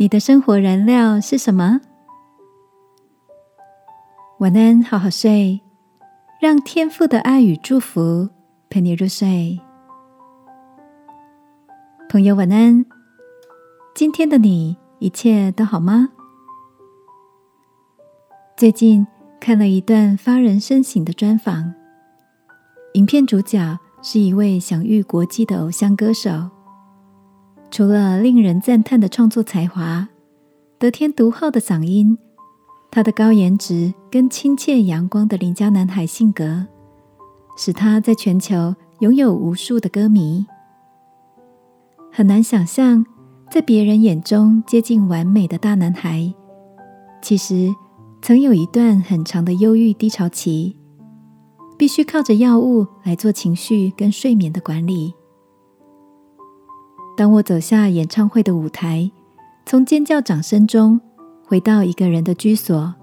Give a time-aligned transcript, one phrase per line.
[0.00, 1.80] 你的生活燃料是什么？
[4.38, 5.60] 晚安，好好睡，
[6.40, 8.28] 让天父的爱与祝福
[8.70, 9.58] 陪你入睡。
[12.08, 12.86] 朋友，晚安。
[13.92, 16.10] 今天的你一切都好吗？
[18.56, 19.04] 最近
[19.40, 21.74] 看了一段发人深省的专访，
[22.92, 26.50] 影片主角是一位享誉国际的偶像歌手。
[27.70, 30.08] 除了令人赞叹的创作才华、
[30.78, 32.16] 得天独厚的嗓音，
[32.90, 36.66] 他的高颜值跟亲切阳光的邻家男孩性格，
[37.56, 40.46] 使他在全球拥有无数的歌迷。
[42.10, 43.04] 很难想象，
[43.50, 46.32] 在别人眼中接近完美的大男孩，
[47.22, 47.72] 其实
[48.22, 50.74] 曾有一段很长的忧郁低潮期，
[51.76, 55.14] 必须靠着药物来做情绪跟睡眠的管理。
[57.18, 59.10] 当我走下演唱会的舞台，
[59.66, 61.00] 从尖叫掌声中
[61.44, 62.94] 回到一个人的居所，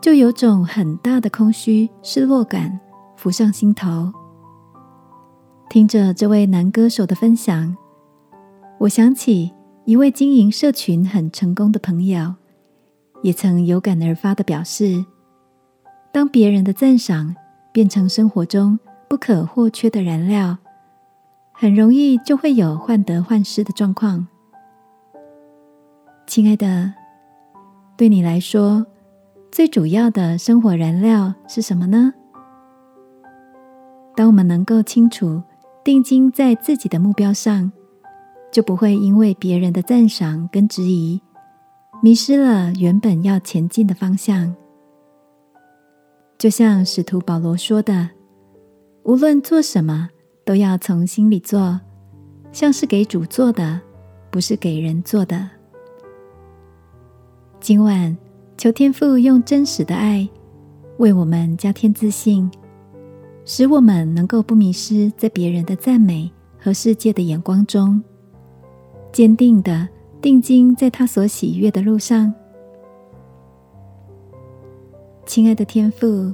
[0.00, 2.80] 就有种很大的空虚、失落感
[3.14, 4.12] 浮上心头。
[5.70, 7.76] 听着这位男歌手的分享，
[8.80, 9.52] 我想起
[9.84, 12.34] 一位经营社群很成功的朋友，
[13.22, 15.04] 也曾有感而发的表示：
[16.12, 17.36] 当别人的赞赏
[17.72, 20.58] 变成生活中不可或缺的燃料。
[21.56, 24.26] 很容易就会有患得患失的状况。
[26.26, 26.92] 亲爱的，
[27.96, 28.84] 对你来说，
[29.52, 32.12] 最主要的生活燃料是什么呢？
[34.16, 35.40] 当我们能够清楚
[35.84, 37.70] 定睛在自己的目标上，
[38.50, 41.22] 就不会因为别人的赞赏跟质疑，
[42.02, 44.54] 迷失了原本要前进的方向。
[46.36, 48.10] 就像使徒保罗说的
[49.04, 50.10] ：“无论做什么。”
[50.44, 51.80] 都要从心里做，
[52.52, 53.80] 像是给主做的，
[54.30, 55.48] 不是给人做的。
[57.60, 58.14] 今晚
[58.58, 60.28] 求天父用真实的爱
[60.98, 62.50] 为我们加添自信，
[63.46, 68.02] 使我们能够不迷失在别人的赞美和世界的眼光中，
[69.12, 69.88] 坚定的
[70.20, 72.32] 定睛在他所喜悦的路上。
[75.24, 76.30] 亲爱的天父，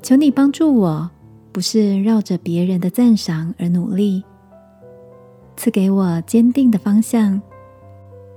[0.00, 1.10] 求你帮助我。
[1.52, 4.24] 不是绕着别人的赞赏而努力，
[5.56, 7.40] 赐给我坚定的方向，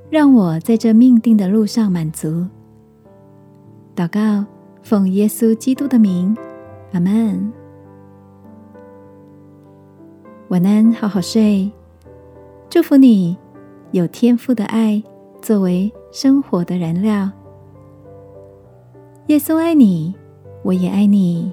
[0.09, 2.45] 让我在这命定的路上满足。
[3.95, 4.45] 祷告，
[4.83, 6.35] 奉耶稣基督的名，
[6.91, 7.51] 阿门。
[10.49, 11.71] 晚安，好好睡。
[12.69, 13.37] 祝福你
[13.91, 15.01] 有天赋的爱
[15.41, 17.31] 作为生活的燃料。
[19.27, 20.13] 耶稣爱你，
[20.63, 21.51] 我也爱你。